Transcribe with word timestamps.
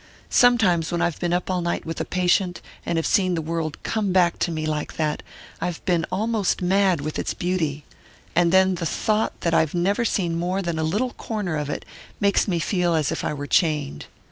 Sometimes, 0.31 0.91
when 0.91 0.99
I've 0.99 1.19
been 1.19 1.31
up 1.31 1.51
all 1.51 1.61
night 1.61 1.85
with 1.85 2.01
a 2.01 2.05
patient, 2.05 2.59
and 2.87 2.97
have 2.97 3.05
seen 3.05 3.35
the 3.35 3.39
world 3.43 3.77
come 3.83 4.11
back 4.11 4.39
to 4.39 4.49
me 4.51 4.65
like 4.65 4.95
that, 4.95 5.21
I've 5.61 5.85
been 5.85 6.07
almost 6.11 6.59
mad 6.59 7.01
with 7.01 7.19
its 7.19 7.35
beauty; 7.35 7.85
and 8.35 8.51
then 8.51 8.73
the 8.73 8.87
thought 8.87 9.39
that 9.41 9.53
I've 9.53 9.75
never 9.75 10.03
seen 10.03 10.39
more 10.39 10.63
than 10.63 10.79
a 10.79 10.83
little 10.83 11.13
corner 11.13 11.55
of 11.55 11.69
it 11.69 11.85
makes 12.19 12.47
me 12.47 12.57
feel 12.57 12.95
as 12.95 13.11
if 13.11 13.23
I 13.23 13.35
were 13.35 13.45
chained. 13.45 14.07